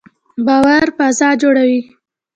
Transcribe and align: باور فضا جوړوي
باور 0.45 0.85
فضا 0.97 1.29
جوړوي 1.41 1.81